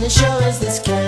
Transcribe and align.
and 0.00 0.06
it 0.06 0.12
sure 0.12 0.42
as 0.44 0.58
this 0.58 0.78
candle 0.78 0.99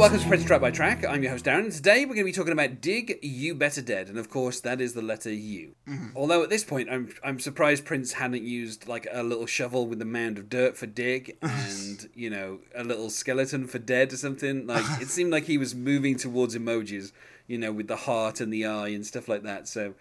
welcome 0.00 0.18
to 0.18 0.28
Prince 0.28 0.46
Track 0.46 0.62
by 0.62 0.70
Track. 0.70 1.04
I'm 1.04 1.22
your 1.22 1.32
host 1.32 1.44
Darren. 1.44 1.64
and 1.64 1.72
Today 1.72 2.06
we're 2.06 2.14
going 2.14 2.24
to 2.24 2.24
be 2.24 2.32
talking 2.32 2.54
about 2.54 2.80
Dig 2.80 3.18
You 3.20 3.54
Better 3.54 3.82
Dead, 3.82 4.08
and 4.08 4.16
of 4.16 4.30
course 4.30 4.58
that 4.60 4.80
is 4.80 4.94
the 4.94 5.02
letter 5.02 5.30
U. 5.30 5.74
Mm-hmm. 5.86 6.16
Although 6.16 6.42
at 6.42 6.48
this 6.48 6.64
point 6.64 6.88
I'm 6.90 7.12
I'm 7.22 7.38
surprised 7.38 7.84
Prince 7.84 8.14
hadn't 8.14 8.42
used 8.42 8.88
like 8.88 9.06
a 9.12 9.22
little 9.22 9.44
shovel 9.44 9.86
with 9.86 10.00
a 10.00 10.06
mound 10.06 10.38
of 10.38 10.48
dirt 10.48 10.74
for 10.78 10.86
dig, 10.86 11.36
and 11.42 12.08
you 12.14 12.30
know 12.30 12.60
a 12.74 12.82
little 12.82 13.10
skeleton 13.10 13.66
for 13.66 13.78
dead 13.78 14.10
or 14.10 14.16
something. 14.16 14.66
Like 14.66 14.86
it 15.02 15.08
seemed 15.08 15.32
like 15.32 15.44
he 15.44 15.58
was 15.58 15.74
moving 15.74 16.16
towards 16.16 16.56
emojis, 16.56 17.12
you 17.46 17.58
know, 17.58 17.70
with 17.70 17.86
the 17.86 17.96
heart 17.96 18.40
and 18.40 18.50
the 18.50 18.64
eye 18.64 18.88
and 18.88 19.04
stuff 19.04 19.28
like 19.28 19.42
that. 19.42 19.68
So. 19.68 19.92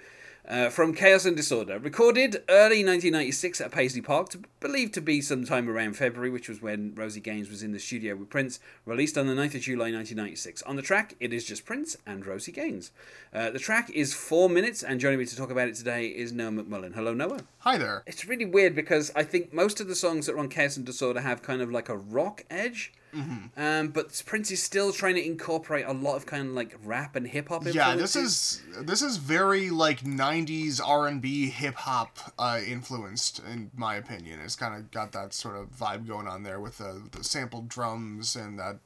Uh, 0.48 0.70
from 0.70 0.96
Chaos 0.96 1.26
and 1.26 1.38
Disorder, 1.38 1.78
recorded 1.78 2.44
early 2.50 2.84
1996 2.84 3.62
at 3.62 3.72
Paisley 3.72 4.02
Park, 4.02 4.30
to, 4.30 4.40
believed 4.60 4.94
to 4.96 5.02
be 5.02 5.22
sometime 5.22 5.70
around 5.70 5.94
February, 5.94 6.32
which 6.32 6.50
was 6.50 6.62
when 6.62 6.94
Rosie 6.96 7.20
Gaines 7.20 7.50
was 7.50 7.62
in 7.62 7.72
the 7.72 7.78
studio 7.78 8.16
with 8.16 8.30
Prince, 8.30 8.60
released 8.86 9.18
on 9.18 9.28
the 9.28 9.34
9th 9.34 9.56
of 9.56 9.62
July 9.62 9.92
1996. 9.92 10.64
On 10.64 10.76
the 10.76 10.82
track, 10.82 11.16
it 11.20 11.34
is 11.34 11.46
just 11.46 11.66
Prince 11.66 11.98
and 12.08 12.26
Rosie 12.26 12.52
Gaines. 12.52 12.92
Uh, 13.32 13.52
the 13.52 13.60
track 13.60 13.92
is 13.92 14.14
four 14.14 14.50
minutes, 14.50 14.82
and 14.82 15.00
joining 15.00 15.20
me 15.20 15.26
to 15.26 15.36
talk 15.36 15.52
about 15.52 15.68
it 15.68 15.76
today 15.76 16.08
is 16.08 16.32
Noah 16.32 16.52
McMullen. 16.52 16.96
Hello, 16.96 17.14
Noah. 17.14 17.42
Hi 17.60 17.78
there. 17.78 18.02
It's 18.08 18.26
really 18.26 18.46
weird 18.46 18.74
because 18.74 19.12
I 19.16 19.24
think 19.24 19.54
most 19.54 19.80
of 19.80 19.88
the 19.88 19.96
songs 19.96 20.26
that 20.26 20.34
are 20.34 20.40
on 20.40 20.50
Chaos 20.50 20.78
and 20.78 20.86
Disorder 20.86 21.22
have 21.22 21.44
kind 21.44 21.62
of 21.62 21.70
like 21.70 21.90
a 21.90 21.98
rock 21.98 22.44
edge. 22.50 22.92
Mm-hmm. 23.14 23.60
Um, 23.62 23.88
but 23.90 24.22
Prince 24.26 24.52
is 24.52 24.62
still 24.62 24.92
trying 24.94 25.16
to 25.16 25.26
incorporate 25.26 25.86
a 25.86 25.94
lot 25.94 26.16
of 26.16 26.26
kind 26.26 26.48
of 26.48 26.54
like 26.54 26.76
rap 26.84 27.16
and 27.16 27.28
hip 27.28 27.50
hop. 27.50 27.66
Yeah, 27.66 27.96
this 27.96 28.16
is 28.16 28.62
this 28.82 29.02
is 29.02 29.18
very 29.18 29.70
like 29.70 30.02
'90s 30.02 30.80
R&B 30.84 31.50
hip 31.50 31.76
hop 31.76 32.18
uh, 32.38 32.60
influenced, 32.66 33.40
in 33.40 33.72
my 33.76 33.96
opinion. 33.96 34.40
It's 34.40 34.56
kind 34.56 34.76
of 34.76 34.92
got 34.92 35.12
that 35.14 35.34
sort 35.34 35.56
of 35.56 35.70
vibe 35.72 36.08
going 36.08 36.28
on 36.28 36.44
there 36.44 36.60
with 36.60 36.78
the, 36.78 37.02
the 37.12 37.24
sampled 37.24 37.68
drums 37.70 38.36
and 38.36 38.60
that 38.60 38.78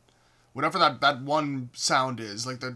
whatever 0.53 0.80
that, 0.80 1.02
that 1.02 1.21
one 1.21 1.69
sound 1.73 2.19
is, 2.19 2.47
like 2.47 2.59
the 2.59 2.69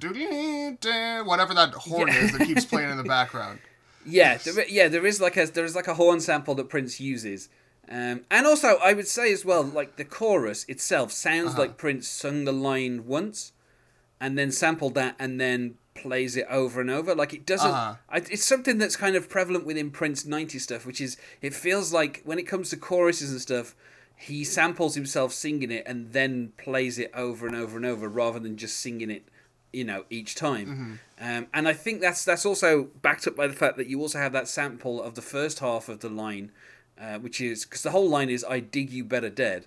whatever 1.26 1.54
that 1.54 1.74
horn 1.74 2.10
Yeah. 2.10 2.24
is 2.24 2.38
that 2.38 2.46
keeps 2.46 2.66
playing 2.66 2.90
in 2.90 2.98
the 2.98 3.04
background. 3.04 3.60
Yeah, 4.10 4.38
there, 4.38 4.66
yeah, 4.70 4.88
there 4.88 5.06
is 5.06 5.20
like 5.20 5.36
a 5.36 5.48
there 5.48 5.66
is 5.66 5.76
like 5.76 5.90
a 5.90 5.94
horn 5.94 6.22
sample 6.22 6.56
that 6.56 6.70
Prince 6.70 7.02
uses, 7.02 7.50
um, 7.90 8.22
and 8.30 8.46
also 8.46 8.78
I 8.84 8.94
would 8.94 9.08
say 9.08 9.32
as 9.32 9.46
well, 9.46 9.64
like 9.64 9.96
the 9.96 10.06
chorus 10.06 10.66
itself 10.68 11.12
sounds 11.12 11.52
Uh-huh. 11.52 11.62
like 11.62 11.78
Prince 11.78 12.08
sung 12.08 12.46
the 12.46 12.52
line 12.52 13.06
once, 13.08 13.54
and 14.20 14.38
then 14.38 14.52
sampled 14.52 14.96
that, 14.96 15.16
and 15.20 15.40
then 15.40 15.76
plays 15.94 16.38
it 16.38 16.46
over 16.50 16.80
and 16.82 16.90
over. 16.92 17.16
Like 17.16 17.34
it 17.34 17.46
doesn't. 17.46 17.72
Uh-huh. 17.72 17.96
I, 18.10 18.18
it's 18.18 18.44
something 18.46 18.78
that's 18.78 18.96
kind 18.96 19.16
of 19.16 19.30
prevalent 19.30 19.66
within 19.66 19.90
Prince 19.92 20.24
'90s 20.26 20.62
stuff, 20.62 20.86
which 20.86 21.02
is 21.02 21.18
it 21.42 21.54
feels 21.54 21.92
like 21.94 22.22
when 22.26 22.40
it 22.40 22.44
comes 22.48 22.70
to 22.72 22.78
choruses 22.78 23.32
and 23.32 23.42
stuff. 23.42 23.76
He 24.20 24.44
samples 24.44 24.96
himself 24.96 25.32
singing 25.32 25.70
it 25.70 25.84
and 25.86 26.12
then 26.12 26.52
plays 26.58 26.98
it 26.98 27.12
over 27.14 27.46
and 27.46 27.56
over 27.56 27.78
and 27.78 27.86
over 27.86 28.10
rather 28.10 28.40
than 28.40 28.58
just 28.58 28.80
singing 28.80 29.12
it 29.12 29.28
you 29.72 29.84
know 29.84 30.06
each 30.10 30.34
time 30.34 31.00
um, 31.22 31.46
and 31.54 31.68
i 31.68 31.74
think 31.74 32.00
that's 32.02 32.24
that's 32.26 32.46
also 32.46 32.86
backed 33.04 33.28
up 33.28 33.36
by 33.36 33.46
the 33.46 33.54
fact 33.54 33.76
that 33.78 33.86
you 33.88 34.00
also 34.02 34.18
have 34.18 34.32
that 34.32 34.48
sample 34.48 35.00
of 35.04 35.14
the 35.14 35.22
first 35.22 35.60
half 35.60 35.88
of 35.90 36.00
the 36.00 36.10
line 36.10 36.52
uh, 37.02 37.18
which 37.20 37.40
is 37.42 37.66
because 37.66 37.84
the 37.84 37.92
whole 37.92 38.10
line 38.10 38.30
is 38.30 38.46
i 38.50 38.60
dig 38.60 38.90
you 38.92 39.04
better 39.04 39.30
dead 39.30 39.66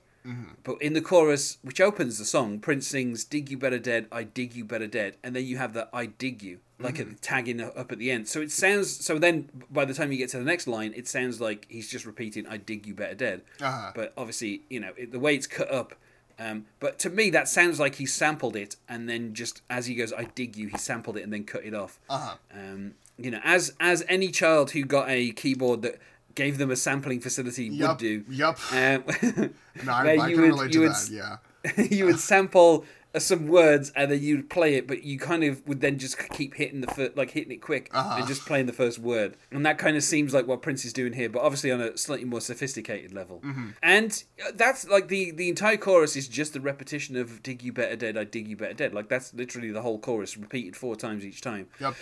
but 0.64 0.80
in 0.82 0.92
the 0.92 1.00
chorus 1.00 1.56
which 1.62 1.80
opens 1.80 2.18
the 2.18 2.24
song 2.24 2.58
prince 2.60 2.86
sings 2.86 3.24
dig 3.24 3.50
you 3.50 3.56
better 3.58 3.78
dead 3.78 4.06
i 4.12 4.22
dig 4.22 4.54
you 4.54 4.64
better 4.64 4.86
dead 4.86 5.16
and 5.24 5.34
then 5.34 5.44
you 5.44 5.56
have 5.56 5.72
the 5.72 5.88
i 5.94 6.06
dig 6.06 6.42
you 6.42 6.58
like 6.78 6.98
a 6.98 7.04
tagging 7.22 7.60
up 7.60 7.90
at 7.90 7.98
the 7.98 8.10
end 8.10 8.28
so 8.28 8.40
it 8.40 8.50
sounds 8.52 8.90
so 9.04 9.18
then 9.18 9.48
by 9.70 9.84
the 9.84 9.94
time 9.94 10.12
you 10.12 10.18
get 10.18 10.28
to 10.30 10.38
the 10.38 10.44
next 10.44 10.66
line 10.66 10.92
it 10.94 11.08
sounds 11.08 11.40
like 11.40 11.66
he's 11.70 11.88
just 11.90 12.04
repeating 12.04 12.46
i 12.46 12.56
dig 12.56 12.86
you 12.86 12.94
better 12.94 13.14
dead 13.14 13.40
Uh-huh. 13.60 13.92
but 13.94 14.12
obviously 14.16 14.62
you 14.68 14.78
know 14.78 14.92
it, 14.96 15.10
the 15.10 15.18
way 15.18 15.34
it's 15.34 15.46
cut 15.46 15.70
up 15.72 15.94
um, 16.38 16.64
but 16.78 16.98
to 17.00 17.10
me, 17.10 17.28
that 17.30 17.48
sounds 17.50 17.78
like 17.78 17.96
he 17.96 18.06
sampled 18.06 18.56
it 18.56 18.76
and 18.88 19.10
then 19.10 19.34
just 19.34 19.60
as 19.68 19.84
he 19.84 19.94
goes, 19.94 20.10
"I 20.10 20.24
dig 20.24 20.56
you," 20.56 20.68
he 20.68 20.78
sampled 20.78 21.18
it 21.18 21.22
and 21.22 21.30
then 21.30 21.44
cut 21.44 21.66
it 21.66 21.74
off. 21.74 22.00
Uh-huh. 22.08 22.36
Um, 22.50 22.94
you 23.18 23.30
know, 23.30 23.40
as 23.44 23.74
as 23.78 24.02
any 24.08 24.30
child 24.30 24.70
who 24.70 24.82
got 24.84 25.10
a 25.10 25.32
keyboard 25.32 25.82
that 25.82 25.98
gave 26.34 26.58
them 26.58 26.70
a 26.70 26.76
sampling 26.76 27.20
facility 27.20 27.70
would 27.70 27.98
do. 27.98 28.24
yup. 28.28 28.58
Um, 28.72 29.04
No, 29.84 29.92
I, 29.92 30.16
I 30.20 30.28
you 30.28 30.34
can 30.36 30.42
would- 30.42 30.50
relate 30.50 30.72
to 30.72 30.78
would 30.80 30.90
that. 30.92 31.10
Yeah. 31.10 31.82
you 31.90 32.06
would 32.06 32.18
sample 32.20 32.84
uh, 33.14 33.18
some 33.18 33.48
words 33.48 33.90
and 33.96 34.10
then 34.10 34.22
you'd 34.22 34.48
play 34.48 34.76
it, 34.76 34.86
but 34.86 35.02
you 35.02 35.18
kind 35.18 35.42
of 35.44 35.66
would 35.66 35.80
then 35.80 35.98
just 35.98 36.16
keep 36.30 36.54
hitting 36.54 36.80
the 36.80 36.86
fir- 36.86 37.10
like 37.16 37.30
hitting 37.32 37.50
it 37.52 37.60
quick 37.60 37.90
Uh-huh. 37.92 38.16
and 38.18 38.26
just 38.28 38.46
playing 38.46 38.66
the 38.66 38.72
first 38.72 38.98
word, 38.98 39.36
and 39.50 39.66
that 39.66 39.76
kind 39.78 39.96
of 39.96 40.02
seems 40.04 40.32
like 40.32 40.46
what 40.46 40.62
Prince 40.62 40.84
is 40.84 40.92
doing 40.92 41.12
here, 41.14 41.28
but 41.28 41.42
obviously 41.42 41.70
on 41.72 41.80
a 41.80 41.96
slightly 41.96 42.24
more 42.24 42.40
sophisticated 42.40 43.12
level. 43.12 43.40
Mm-hmm. 43.44 43.70
And 43.82 44.22
uh, 44.46 44.52
that's 44.54 44.88
like 44.88 45.08
the 45.08 45.32
the 45.32 45.48
entire 45.48 45.76
chorus 45.76 46.14
is 46.16 46.28
just 46.28 46.54
a 46.56 46.60
repetition 46.60 47.16
of 47.16 47.42
"Dig 47.42 47.62
you 47.64 47.72
better 47.72 47.96
dead, 47.96 48.16
I 48.16 48.24
dig 48.24 48.46
you 48.48 48.56
better 48.56 48.74
dead." 48.74 48.94
Like 48.94 49.08
that's 49.08 49.34
literally 49.34 49.70
the 49.72 49.82
whole 49.82 49.98
chorus 49.98 50.36
repeated 50.36 50.76
four 50.76 50.94
times 50.96 51.24
each 51.24 51.40
time. 51.40 51.66
Yep. 51.80 51.94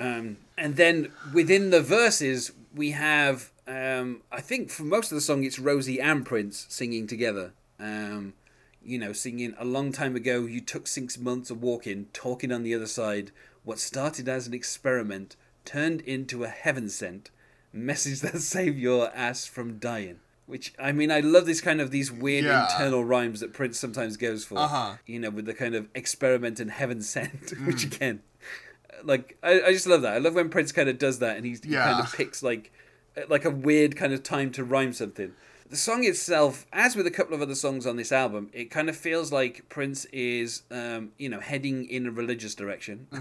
Um, 0.00 0.36
and 0.56 0.76
then 0.76 1.10
within 1.32 1.70
the 1.70 1.80
verses, 1.80 2.52
we 2.74 2.90
have, 2.92 3.50
um, 3.66 4.22
I 4.30 4.40
think 4.40 4.70
for 4.70 4.82
most 4.84 5.10
of 5.10 5.16
the 5.16 5.20
song, 5.22 5.44
it's 5.44 5.58
Rosie 5.58 6.00
and 6.00 6.24
Prince 6.24 6.66
singing 6.68 7.06
together. 7.06 7.52
Um, 7.78 8.34
you 8.82 8.98
know, 8.98 9.12
singing 9.12 9.54
a 9.58 9.64
long 9.64 9.92
time 9.92 10.14
ago, 10.14 10.40
you 10.46 10.60
took 10.60 10.86
six 10.86 11.18
months 11.18 11.50
of 11.50 11.62
walking, 11.62 12.06
talking 12.12 12.52
on 12.52 12.62
the 12.62 12.74
other 12.74 12.86
side. 12.86 13.30
What 13.64 13.78
started 13.78 14.28
as 14.28 14.46
an 14.46 14.52
experiment 14.54 15.36
turned 15.64 16.02
into 16.02 16.44
a 16.44 16.48
heaven 16.48 16.88
sent 16.90 17.30
message 17.72 18.20
that 18.20 18.38
saved 18.40 18.78
your 18.78 19.10
ass 19.14 19.46
from 19.46 19.78
dying. 19.78 20.20
Which 20.46 20.74
I 20.78 20.92
mean, 20.92 21.10
I 21.10 21.20
love 21.20 21.46
this 21.46 21.62
kind 21.62 21.80
of 21.80 21.90
these 21.90 22.12
weird 22.12 22.44
Yeah. 22.44 22.64
internal 22.70 23.02
rhymes 23.02 23.40
that 23.40 23.54
Prince 23.54 23.78
sometimes 23.78 24.18
goes 24.18 24.44
for. 24.44 24.58
Uh-huh. 24.58 24.96
You 25.06 25.18
know, 25.20 25.30
with 25.30 25.46
the 25.46 25.54
kind 25.54 25.74
of 25.74 25.88
experiment 25.94 26.60
and 26.60 26.70
heaven 26.70 27.00
sent, 27.00 27.54
which 27.66 27.82
again, 27.84 28.20
like 29.02 29.38
I, 29.42 29.62
I 29.62 29.72
just 29.72 29.86
love 29.86 30.02
that. 30.02 30.12
I 30.12 30.18
love 30.18 30.34
when 30.34 30.50
Prince 30.50 30.70
kind 30.72 30.90
of 30.90 30.98
does 30.98 31.20
that, 31.20 31.38
and 31.38 31.46
he's, 31.46 31.64
he 31.64 31.72
kind 31.72 31.98
of 32.04 32.12
picks 32.14 32.42
like 32.42 32.70
like 33.28 33.44
a 33.44 33.50
weird 33.50 33.96
kind 33.96 34.12
of 34.12 34.22
time 34.22 34.50
to 34.52 34.64
rhyme 34.64 34.92
something. 34.92 35.32
The 35.70 35.76
song 35.76 36.04
itself, 36.04 36.66
as 36.72 36.94
with 36.94 37.06
a 37.06 37.10
couple 37.10 37.34
of 37.34 37.40
other 37.42 37.54
songs 37.54 37.86
on 37.86 37.96
this 37.96 38.12
album, 38.12 38.50
it 38.52 38.70
kind 38.70 38.88
of 38.88 38.96
feels 38.96 39.32
like 39.32 39.68
Prince 39.68 40.04
is, 40.06 40.62
um, 40.70 41.12
you 41.18 41.28
know, 41.28 41.40
heading 41.40 41.86
in 41.88 42.06
a 42.06 42.10
religious 42.10 42.54
direction. 42.54 43.06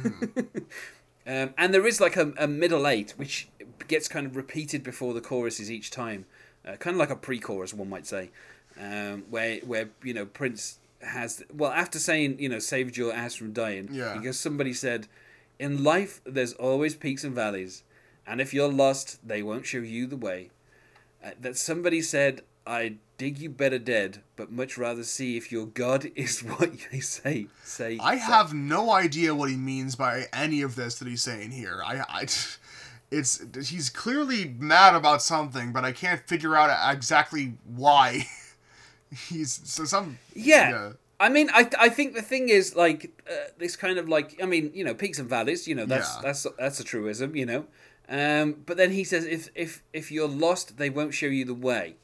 um, 1.25 1.53
and 1.57 1.73
there 1.73 1.87
is 1.87 2.01
like 2.01 2.17
a, 2.17 2.33
a 2.37 2.47
middle 2.47 2.85
eight, 2.87 3.13
which 3.17 3.47
gets 3.87 4.07
kind 4.07 4.25
of 4.25 4.35
repeated 4.35 4.83
before 4.83 5.13
the 5.13 5.21
choruses 5.21 5.71
each 5.71 5.89
time, 5.89 6.25
uh, 6.67 6.75
kind 6.75 6.95
of 6.95 6.99
like 6.99 7.09
a 7.09 7.15
pre-chorus, 7.15 7.73
one 7.73 7.89
might 7.89 8.05
say, 8.05 8.29
um, 8.79 9.23
where 9.29 9.57
where 9.59 9.89
you 10.03 10.13
know 10.13 10.25
Prince 10.25 10.79
has 11.01 11.43
well 11.53 11.71
after 11.71 11.99
saying 11.99 12.37
you 12.39 12.49
know 12.49 12.59
saved 12.59 12.97
your 12.97 13.13
ass 13.13 13.35
from 13.35 13.53
dying, 13.53 13.87
Yeah. 13.91 14.17
because 14.17 14.37
somebody 14.39 14.73
said, 14.73 15.07
in 15.59 15.83
life 15.83 16.21
there's 16.25 16.53
always 16.53 16.93
peaks 16.95 17.23
and 17.23 17.33
valleys, 17.33 17.83
and 18.25 18.41
if 18.41 18.53
you're 18.53 18.71
lost, 18.71 19.25
they 19.27 19.41
won't 19.43 19.65
show 19.65 19.79
you 19.79 20.07
the 20.07 20.17
way. 20.17 20.49
Uh, 21.23 21.31
that 21.39 21.57
somebody 21.57 22.01
said, 22.01 22.41
I 22.65 22.95
dig 23.17 23.39
you 23.39 23.49
better 23.49 23.79
dead, 23.79 24.21
but 24.35 24.51
much 24.51 24.77
rather 24.77 25.03
see 25.03 25.37
if 25.37 25.51
your 25.51 25.65
God 25.65 26.11
is 26.15 26.41
what 26.41 26.71
they 26.91 26.99
say. 26.99 27.47
Say. 27.63 27.97
I 28.01 28.17
say." 28.17 28.23
have 28.23 28.53
no 28.53 28.91
idea 28.91 29.35
what 29.35 29.49
he 29.49 29.55
means 29.57 29.95
by 29.95 30.25
any 30.33 30.61
of 30.61 30.75
this 30.75 30.99
that 30.99 31.07
he's 31.07 31.21
saying 31.21 31.51
here. 31.51 31.81
I, 31.85 32.03
I, 32.09 32.21
it's 33.11 33.69
he's 33.69 33.89
clearly 33.89 34.55
mad 34.57 34.95
about 34.95 35.21
something, 35.21 35.71
but 35.71 35.85
I 35.85 35.91
can't 35.91 36.21
figure 36.27 36.55
out 36.55 36.93
exactly 36.93 37.53
why. 37.65 38.25
he's 39.29 39.61
so 39.63 39.85
some 39.85 40.17
Yeah. 40.33 40.93
I 41.19 41.29
mean, 41.29 41.49
I, 41.53 41.69
I 41.79 41.89
think 41.89 42.15
the 42.15 42.21
thing 42.21 42.49
is 42.49 42.75
like 42.75 43.11
uh, 43.29 43.33
this 43.57 43.75
kind 43.75 43.97
of 43.97 44.09
like 44.09 44.41
I 44.41 44.45
mean 44.45 44.71
you 44.73 44.83
know 44.83 44.93
peaks 44.93 45.19
and 45.19 45.29
valleys 45.29 45.67
you 45.67 45.75
know 45.75 45.85
that's 45.85 46.15
Yeah. 46.15 46.21
that's 46.21 46.47
that's 46.57 46.79
a 46.79 46.83
truism 46.83 47.35
you 47.35 47.45
know, 47.45 47.65
um, 48.19 48.47
but 48.67 48.77
then 48.77 48.91
he 48.91 49.03
says 49.03 49.25
if 49.25 49.49
if 49.55 49.71
if 49.91 50.11
you're 50.11 50.27
lost 50.47 50.77
they 50.77 50.89
won't 50.89 51.13
show 51.13 51.25
you 51.37 51.45
the 51.45 51.53
way, 51.69 51.95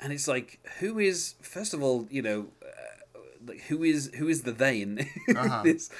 and 0.00 0.12
it's 0.12 0.26
like 0.26 0.58
who 0.80 0.98
is 0.98 1.34
first 1.42 1.74
of 1.74 1.82
all 1.82 2.06
you 2.10 2.22
know, 2.22 2.40
uh, 2.64 3.18
like 3.46 3.60
who 3.68 3.82
is 3.84 4.10
who 4.18 4.28
is 4.28 4.42
the 4.42 4.52
they 4.52 4.80
in 4.80 5.06
Uh-huh. 5.36 5.62
this, 5.62 5.90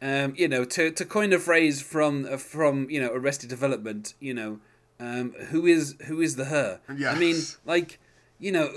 um, 0.00 0.32
you 0.36 0.48
know 0.48 0.64
to 0.64 0.90
to 0.90 1.04
coin 1.04 1.32
a 1.32 1.38
phrase 1.38 1.82
from 1.82 2.26
uh, 2.30 2.36
from 2.38 2.88
you 2.90 3.00
know 3.00 3.10
Arrested 3.12 3.50
Development 3.50 4.14
you 4.20 4.32
know, 4.34 4.58
um, 4.98 5.32
who 5.50 5.66
is 5.66 5.96
who 6.06 6.20
is 6.20 6.36
the 6.36 6.46
her? 6.46 6.80
I 7.12 7.18
mean 7.18 7.36
like 7.66 7.98
you 8.40 8.52
know, 8.52 8.68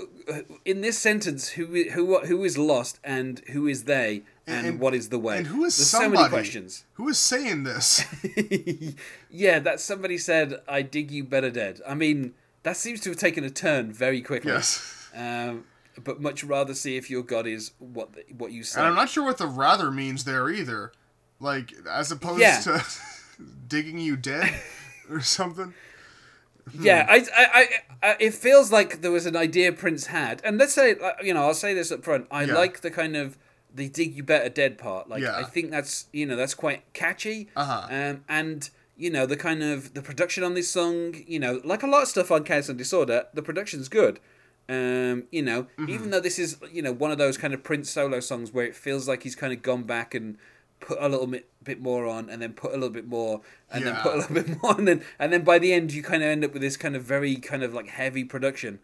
in 0.64 0.80
this 0.82 0.98
sentence, 0.98 1.50
who 1.50 1.64
who 1.90 2.18
who 2.20 2.44
is 2.44 2.56
lost 2.56 3.00
and 3.02 3.40
who 3.52 3.66
is 3.66 3.84
they 3.84 4.22
and, 4.48 4.66
And- 4.66 4.80
what 4.80 4.94
is 4.94 5.08
the 5.10 5.18
way? 5.18 5.38
and 5.38 5.46
who 5.46 5.64
is 5.64 5.76
There's 5.76 5.88
somebody? 5.88 6.16
so 6.16 6.22
many 6.22 6.28
questions. 6.30 6.84
Who 6.94 7.08
is 7.08 7.18
saying 7.18 7.64
this? 7.64 8.04
yeah, 9.30 9.58
that 9.60 9.80
somebody 9.80 10.18
said, 10.18 10.60
"I 10.68 10.82
dig 10.82 11.10
you 11.10 11.24
better 11.24 11.50
dead." 11.50 11.80
I 11.86 11.94
mean, 11.94 12.34
that 12.62 12.76
seems 12.76 13.00
to 13.00 13.10
have 13.10 13.18
taken 13.18 13.44
a 13.44 13.50
turn 13.50 13.92
very 13.92 14.20
quickly. 14.22 14.52
yes. 14.52 15.08
Um, 15.14 15.64
but 16.02 16.20
much 16.20 16.44
rather 16.44 16.74
see 16.74 16.96
if 16.96 17.10
your 17.10 17.22
god 17.22 17.46
is 17.46 17.72
what 17.78 18.12
the, 18.12 18.24
what 18.36 18.52
you 18.52 18.62
say. 18.62 18.80
And 18.80 18.88
I'm 18.88 18.94
not 18.94 19.08
sure 19.08 19.24
what 19.24 19.38
the 19.38 19.46
rather 19.48 19.90
means 19.90 20.24
there 20.24 20.48
either. 20.48 20.92
like 21.40 21.72
as 21.90 22.10
opposed 22.12 22.40
Yeah. 22.40 22.60
to 22.60 22.84
digging 23.68 23.98
you 23.98 24.16
dead 24.16 24.52
or 25.10 25.20
something. 25.20 25.74
Yeah, 26.78 27.04
Hmm. 27.06 27.10
I, 27.10 27.16
I, 27.16 27.46
I, 28.02 28.08
I, 28.10 28.16
it 28.20 28.34
feels 28.34 28.70
like 28.70 29.00
there 29.00 29.10
was 29.10 29.24
an 29.26 29.36
idea 29.36 29.72
Prince 29.72 30.06
had, 30.08 30.42
and 30.44 30.58
let's 30.58 30.74
say, 30.74 30.96
you 31.22 31.32
know, 31.32 31.42
I'll 31.46 31.54
say 31.54 31.72
this 31.74 31.90
up 31.90 32.04
front. 32.04 32.26
I 32.30 32.44
Yeah. 32.44 32.54
like 32.54 32.80
the 32.82 32.90
kind 32.90 33.16
of 33.16 33.38
the 33.78 33.88
"dig 33.88 34.14
you 34.16 34.22
better 34.22 34.48
dead" 34.50 34.76
part. 34.78 35.08
Like, 35.08 35.22
Yeah. 35.22 35.36
I 35.36 35.44
think 35.44 35.70
that's 35.70 36.06
you 36.12 36.26
know 36.26 36.36
that's 36.36 36.54
quite 36.54 36.80
catchy. 36.92 37.48
Uh-huh. 37.56 37.86
Um, 37.90 38.24
and 38.28 38.68
you 38.96 39.10
know 39.10 39.24
the 39.26 39.36
kind 39.36 39.62
of 39.62 39.94
the 39.94 40.02
production 40.02 40.42
on 40.44 40.54
this 40.54 40.70
song, 40.70 41.14
you 41.26 41.38
know, 41.38 41.60
like 41.64 41.82
a 41.82 41.86
lot 41.86 42.02
of 42.02 42.08
stuff 42.08 42.30
on 42.30 42.44
Chaos 42.44 42.68
and 42.68 42.76
Disorder, 42.76 43.26
the 43.32 43.42
production's 43.42 43.88
good. 43.88 44.20
Um, 44.68 45.24
you 45.32 45.40
know, 45.42 45.62
Mm-hmm. 45.78 45.88
even 45.88 46.10
though 46.10 46.20
this 46.20 46.38
is 46.38 46.58
you 46.70 46.82
know 46.82 46.92
one 46.92 47.10
of 47.10 47.18
those 47.18 47.38
kind 47.38 47.54
of 47.54 47.62
Prince 47.62 47.88
solo 47.90 48.20
songs 48.20 48.52
where 48.52 48.66
it 48.66 48.76
feels 48.76 49.08
like 49.08 49.22
he's 49.22 49.34
kind 49.36 49.52
of 49.52 49.62
gone 49.62 49.84
back 49.84 50.14
and 50.14 50.36
put 50.80 50.98
a 51.00 51.08
little 51.08 51.26
bit, 51.26 51.48
bit 51.64 51.80
more 51.80 52.06
on, 52.06 52.28
and 52.28 52.40
then 52.42 52.52
put 52.52 52.70
a 52.72 52.74
little 52.74 52.90
bit 52.90 53.06
more, 53.08 53.40
and 53.70 53.84
then 53.86 53.96
put 53.96 54.14
a 54.14 54.16
little 54.18 54.34
bit 54.42 54.62
more, 54.62 54.76
and 54.78 54.86
then 54.86 55.02
and 55.18 55.32
then 55.32 55.42
by 55.42 55.58
the 55.58 55.72
end 55.72 55.92
you 55.92 56.02
kind 56.02 56.22
of 56.22 56.28
end 56.28 56.44
up 56.44 56.52
with 56.52 56.62
this 56.62 56.76
kind 56.76 56.94
of 56.94 57.02
very 57.02 57.36
kind 57.36 57.62
of 57.62 57.72
like 57.72 57.88
heavy 57.88 58.24
production. 58.24 58.78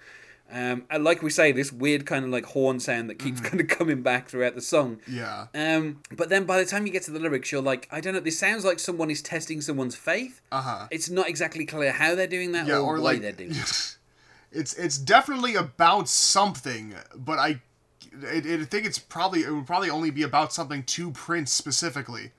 Um, 0.54 0.84
and 0.88 1.02
like 1.02 1.20
we 1.20 1.30
say, 1.30 1.50
this 1.50 1.72
weird 1.72 2.06
kind 2.06 2.24
of 2.24 2.30
like 2.30 2.46
horn 2.46 2.78
sound 2.78 3.10
that 3.10 3.18
keeps 3.18 3.40
kind 3.40 3.60
of 3.60 3.66
coming 3.66 4.02
back 4.02 4.28
throughout 4.28 4.54
the 4.54 4.60
song. 4.60 5.00
Mm-hmm. 5.08 5.16
Yeah. 5.16 5.46
Um, 5.76 6.00
but 6.16 6.28
then 6.28 6.44
by 6.44 6.58
the 6.58 6.64
time 6.64 6.86
you 6.86 6.92
get 6.92 7.02
to 7.04 7.10
the 7.10 7.18
lyrics, 7.18 7.50
you're 7.50 7.60
like, 7.60 7.88
I 7.90 8.00
don't 8.00 8.14
know. 8.14 8.20
This 8.20 8.38
sounds 8.38 8.64
like 8.64 8.78
someone 8.78 9.10
is 9.10 9.20
testing 9.20 9.60
someone's 9.60 9.96
faith. 9.96 10.40
Uh 10.52 10.62
huh. 10.62 10.86
It's 10.92 11.10
not 11.10 11.28
exactly 11.28 11.66
clear 11.66 11.90
how 11.90 12.14
they're 12.14 12.28
doing 12.28 12.52
that 12.52 12.68
Yeah, 12.68 12.76
or, 12.78 12.96
or 12.96 13.00
why 13.00 13.12
like 13.14 13.22
they're 13.22 13.32
doing 13.32 13.50
it. 13.50 13.96
it's 14.52 14.74
it's 14.74 14.96
definitely 14.96 15.56
about 15.56 16.08
something, 16.08 16.94
but 17.16 17.40
I, 17.40 17.60
I, 18.24 18.36
I 18.36 18.64
think 18.64 18.86
it's 18.86 19.00
probably 19.00 19.42
it 19.42 19.50
would 19.50 19.66
probably 19.66 19.90
only 19.90 20.12
be 20.12 20.22
about 20.22 20.52
something 20.52 20.84
to 20.84 21.10
Prince 21.10 21.52
specifically. 21.52 22.30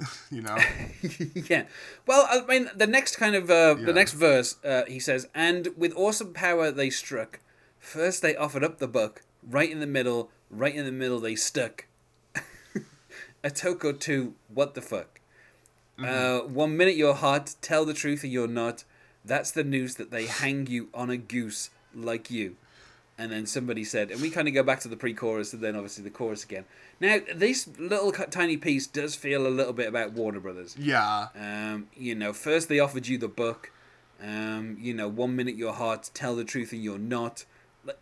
you 0.30 0.40
know. 0.40 0.56
yeah. 1.50 1.64
Well, 2.06 2.26
I 2.30 2.40
mean, 2.46 2.70
the 2.74 2.86
next 2.86 3.16
kind 3.16 3.34
of 3.34 3.50
uh, 3.50 3.76
Yeah. 3.78 3.84
the 3.84 3.92
next 3.92 4.12
verse, 4.14 4.56
uh, 4.64 4.84
he 4.86 5.00
says, 5.00 5.28
"And 5.34 5.68
with 5.76 5.92
awesome 5.96 6.32
power 6.32 6.70
they 6.70 6.88
struck. 6.88 7.40
First 7.78 8.22
they 8.22 8.36
offered 8.36 8.64
up 8.64 8.78
the 8.78 8.88
book. 8.88 9.22
Right 9.48 9.70
in 9.70 9.80
the 9.80 9.86
middle, 9.86 10.30
right 10.50 10.74
in 10.74 10.84
the 10.84 10.92
middle 10.92 11.20
they 11.20 11.36
stuck. 11.36 11.86
A 13.44 13.52
or 13.84 13.92
two. 13.92 14.34
What 14.52 14.74
the 14.74 14.82
fuck? 14.82 15.20
Uh, 16.02 16.40
one 16.40 16.76
minute 16.76 16.96
you're 16.96 17.14
hot, 17.14 17.56
tell 17.60 17.84
the 17.84 17.94
truth 17.94 18.22
or 18.22 18.28
you're 18.28 18.46
not. 18.46 18.84
That's 19.24 19.50
the 19.50 19.64
news 19.64 19.96
that 19.96 20.10
they 20.10 20.26
hang 20.26 20.68
you 20.68 20.88
on 20.94 21.10
a 21.10 21.16
goose 21.16 21.70
like 21.94 22.30
you." 22.30 22.56
And 23.20 23.32
then 23.32 23.46
somebody 23.46 23.82
said, 23.82 24.12
and 24.12 24.22
we 24.22 24.30
kind 24.30 24.46
of 24.46 24.54
go 24.54 24.62
back 24.62 24.78
to 24.80 24.88
the 24.88 24.96
pre-chorus 24.96 25.52
and 25.52 25.60
then 25.60 25.74
obviously 25.74 26.04
the 26.04 26.10
chorus 26.10 26.44
again. 26.44 26.64
Now, 27.00 27.18
this 27.34 27.68
little 27.76 28.12
tiny 28.12 28.56
piece 28.56 28.86
does 28.86 29.16
feel 29.16 29.44
a 29.44 29.50
little 29.50 29.72
bit 29.72 29.88
about 29.88 30.12
Warner 30.12 30.38
Brothers. 30.38 30.76
Yeah. 30.78 31.26
Um, 31.34 31.88
you 31.96 32.14
know, 32.14 32.32
first 32.32 32.68
they 32.68 32.78
offered 32.78 33.08
you 33.08 33.18
the 33.18 33.26
book. 33.26 33.72
Um, 34.22 34.76
you 34.80 34.94
know, 34.94 35.08
one 35.08 35.34
minute 35.34 35.56
you're 35.56 35.72
hot, 35.72 36.10
tell 36.14 36.36
the 36.36 36.44
truth 36.44 36.72
and 36.72 36.82
you're 36.82 36.96
not. 36.96 37.44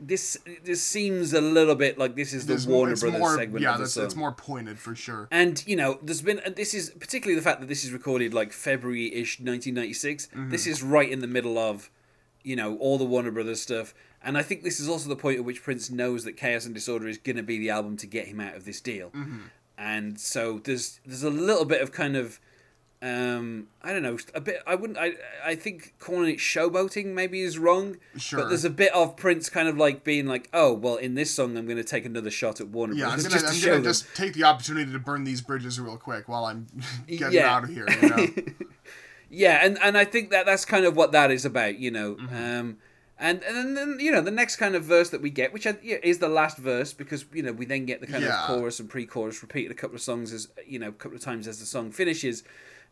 This 0.01 0.37
this 0.65 0.83
seems 0.83 1.33
a 1.33 1.41
little 1.41 1.75
bit 1.75 1.99
like 1.99 2.17
this 2.17 2.33
is 2.33 2.47
the 2.47 2.55
There's 2.55 2.67
Warner 2.67 2.93
it's 2.93 3.03
Brothers 3.03 3.21
more, 3.21 3.37
segment 3.37 3.63
yeah, 3.63 3.73
of 3.73 3.79
the 3.79 3.85
that's, 3.85 3.97
it's 3.97 4.17
more 4.17 4.33
pointed 4.33 4.79
for 4.79 4.95
sure. 4.95 5.29
And 5.31 5.63
you 5.67 5.77
know, 5.77 5.99
there's 6.03 6.23
been 6.23 6.41
this 6.57 6.75
is 6.75 6.91
particularly 6.91 7.39
the 7.39 7.45
fact 7.45 7.61
that 7.61 7.69
this 7.69 7.85
is 7.85 7.93
recorded 7.93 8.35
like 8.35 8.53
February-ish, 8.53 9.39
1996. 9.39 10.27
Mm-hmm. 10.27 10.51
This 10.51 10.67
is 10.67 10.83
right 10.83 11.11
in 11.11 11.21
the 11.21 11.27
middle 11.29 11.57
of, 11.59 11.91
you 12.43 12.57
know, 12.57 12.77
all 12.79 12.99
the 12.99 13.05
Warner 13.05 13.31
Brothers 13.31 13.63
stuff. 13.63 13.95
And 14.23 14.37
I 14.37 14.43
think 14.43 14.65
this 14.65 14.81
is 14.81 14.89
also 14.89 15.09
the 15.09 15.17
point 15.17 15.39
at 15.39 15.45
which 15.45 15.63
Prince 15.63 15.89
knows 15.89 16.25
that 16.25 16.37
Chaos 16.37 16.65
and 16.65 16.75
Disorder 16.75 17.07
is 17.07 17.19
going 17.19 17.37
to 17.37 17.45
be 17.45 17.59
the 17.59 17.71
album 17.71 17.97
to 17.99 18.07
get 18.07 18.27
him 18.27 18.41
out 18.41 18.57
of 18.57 18.65
this 18.65 18.81
deal. 18.81 19.11
Mm-hmm. 19.11 19.39
And 19.79 20.19
so 20.19 20.59
there's 20.65 21.01
there's 21.07 21.23
a 21.23 21.31
little 21.31 21.65
bit 21.65 21.81
of 21.81 21.93
kind 21.93 22.17
of 22.17 22.41
um 23.03 23.67
I 23.83 23.93
don't 23.93 24.03
know 24.03 24.17
a 24.35 24.41
bit 24.41 24.63
I 24.67 24.75
wouldn't 24.75 24.99
I 24.99 25.13
I 25.45 25.55
think 25.55 25.95
calling 25.99 26.31
it 26.31 26.39
showboating 26.39 27.07
maybe 27.09 27.43
is 27.43 27.59
wrong 27.59 27.99
Sure. 28.17 28.41
but 28.41 28.49
there's 28.49 28.65
a 28.65 28.71
bit 28.71 28.91
of 28.95 29.17
Prince 29.17 29.51
kind 29.51 29.69
of 29.69 29.77
like 29.77 30.03
being 30.03 30.27
like 30.27 30.49
oh 30.55 30.73
well 30.73 30.97
in 30.97 31.15
this 31.15 31.31
song 31.31 31.57
I'm 31.59 31.67
going 31.67 31.77
to 31.77 31.85
take 31.85 32.07
another 32.07 32.31
shot 32.31 32.59
at 32.61 32.69
Warner 32.69 32.95
Yeah, 32.95 33.09
I'm 33.09 33.19
gonna, 33.19 33.29
just 33.29 33.47
I'm 33.47 33.55
show 33.55 33.73
gonna 33.73 33.85
just 33.85 34.07
take 34.17 34.33
the 34.33 34.45
opportunity 34.45 34.91
to 34.93 34.99
burn 34.99 35.25
these 35.25 35.43
bridges 35.43 35.79
real 35.79 35.99
quick 35.99 36.27
while 36.27 36.47
I'm 36.47 36.67
getting 37.07 37.33
Yeah. 37.33 37.55
out 37.55 37.65
of 37.65 37.71
here. 37.71 37.87
You 38.03 38.09
know? 38.09 38.27
Yeah, 39.29 39.59
and, 39.61 39.77
and 39.83 39.99
I 39.99 40.05
think 40.05 40.31
that 40.31 40.47
that's 40.47 40.65
kind 40.65 40.85
of 40.85 40.95
what 40.97 41.11
that 41.11 41.33
is 41.33 41.45
about, 41.45 41.79
you 41.79 41.91
know. 41.91 42.15
Mm-hmm. 42.15 42.35
Um, 42.61 42.77
and 43.19 43.43
and 43.43 43.77
then 43.77 43.97
you 43.99 44.13
know 44.13 44.21
the 44.21 44.31
next 44.31 44.55
kind 44.57 44.77
of 44.77 44.85
verse 44.85 45.11
that 45.11 45.21
we 45.21 45.31
get, 45.31 45.53
which 45.53 45.67
is 45.83 46.19
the 46.19 46.29
last 46.29 46.59
verse, 46.59 46.93
because 46.93 47.25
you 47.33 47.43
know 47.43 47.51
we 47.51 47.67
then 47.67 47.87
get 47.87 48.01
the 48.01 48.07
kind 48.07 48.23
Yeah. 48.23 48.41
of 48.43 48.47
chorus 48.47 48.79
and 48.79 48.89
pre-chorus 48.89 49.43
repeated 49.43 49.73
a 49.73 49.75
couple 49.75 49.97
of 49.97 50.03
songs 50.03 50.33
as 50.33 50.49
you 50.67 50.79
know 50.79 50.89
a 50.89 50.93
couple 50.93 51.17
of 51.17 51.23
times 51.25 51.49
as 51.49 51.59
the 51.59 51.67
song 51.67 51.91
finishes. 51.91 52.45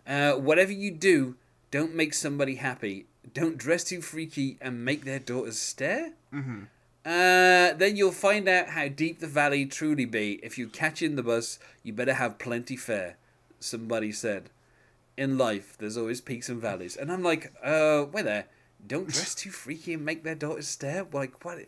Uh, 0.07 0.33
whatever 0.33 0.73
you 0.73 0.91
do, 0.91 1.37
don't 1.71 1.95
make 1.95 2.15
somebody 2.15 2.57
happy. 2.57 3.07
Don't 3.33 3.57
dress 3.57 3.85
too 3.85 4.01
freaky 4.01 4.59
and 4.61 4.85
make 4.85 5.05
their 5.05 5.19
daughters 5.19 5.59
stare. 5.59 6.13
Mm-hmm. 6.33 6.65
Uh, 7.05 7.75
then 7.75 7.97
you'll 7.97 8.13
find 8.13 8.49
out 8.49 8.71
how 8.71 8.89
deep 8.89 9.21
the 9.21 9.27
valley 9.27 9.67
truly 9.67 10.07
be. 10.07 10.41
If 10.43 10.57
you 10.57 10.69
catch 10.69 11.03
in 11.03 11.17
the 11.17 11.23
bus, 11.23 11.59
you 11.83 11.93
better 11.93 12.15
have 12.15 12.39
plenty 12.39 12.77
fare. 12.77 13.17
Somebody 13.61 14.13
said 14.13 14.51
in 15.17 15.39
life, 15.39 15.77
there's 15.79 15.97
always 15.97 16.21
peaks 16.21 16.49
and 16.49 16.61
valleys. 16.61 16.97
And 16.97 17.13
I'm 17.13 17.23
like, 17.23 17.53
uh, 17.63 18.03
where 18.03 18.23
there. 18.23 18.47
Don't 18.87 19.09
dress 19.09 19.35
too 19.37 19.51
freaky 19.51 19.95
and 19.95 20.05
make 20.05 20.25
their 20.25 20.35
daughters 20.35 20.69
stare. 20.69 21.07
Like, 21.13 21.45
what? 21.45 21.59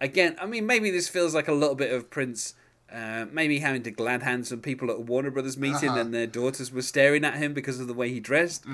Again, 0.00 0.36
I 0.40 0.46
mean, 0.46 0.66
maybe 0.66 0.90
this 0.90 1.08
feels 1.08 1.34
like 1.34 1.48
a 1.48 1.52
little 1.52 1.74
bit 1.74 1.92
of 1.92 2.10
Prince. 2.10 2.54
Uh, 2.92 3.26
maybe 3.32 3.58
having 3.58 3.82
to 3.82 3.90
glad 3.90 4.22
hand 4.22 4.46
some 4.46 4.60
people 4.60 4.90
at 4.92 4.96
a 4.96 5.00
Warner 5.00 5.30
Brothers 5.30 5.56
meeting, 5.58 5.88
Uh-huh. 5.90 6.00
and 6.00 6.14
their 6.14 6.26
daughters 6.26 6.70
were 6.70 6.82
staring 6.82 7.24
at 7.24 7.34
him 7.34 7.52
because 7.52 7.80
of 7.80 7.88
the 7.88 7.94
way 7.94 8.10
he 8.10 8.20
dressed. 8.20 8.64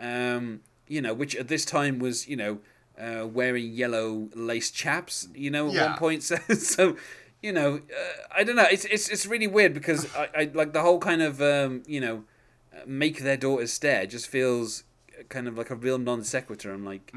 Um, 0.00 0.60
you 0.88 1.00
know, 1.02 1.12
which 1.14 1.36
at 1.36 1.48
this 1.48 1.64
time 1.64 1.98
was, 1.98 2.26
you 2.26 2.36
know, 2.36 2.58
uh, 2.98 3.26
wearing 3.26 3.70
yellow 3.72 4.28
lace 4.34 4.70
chaps. 4.70 5.28
You 5.34 5.50
know, 5.50 5.68
at 5.68 5.74
Yeah. 5.74 5.86
one 5.90 5.98
point. 5.98 6.22
So, 6.30 6.36
so 6.54 6.96
you 7.42 7.52
know, 7.52 7.76
uh, 7.76 8.22
I 8.34 8.44
don't 8.44 8.56
know. 8.56 8.66
It's 8.70 8.84
it's 8.86 9.08
it's 9.08 9.26
really 9.26 9.46
weird 9.46 9.74
because 9.74 10.06
I, 10.14 10.28
I 10.34 10.50
like 10.54 10.72
the 10.72 10.80
whole 10.82 10.98
kind 10.98 11.22
of 11.22 11.40
um, 11.42 11.82
you 11.86 12.00
know 12.00 12.24
uh, 12.74 12.80
make 12.86 13.20
their 13.20 13.36
daughters 13.36 13.72
stare 13.72 14.06
just 14.06 14.26
feels 14.26 14.84
kind 15.28 15.46
of 15.48 15.58
like 15.58 15.70
a 15.70 15.74
real 15.74 15.98
non 15.98 16.24
sequitur. 16.24 16.72
I'm 16.72 16.84
like, 16.84 17.12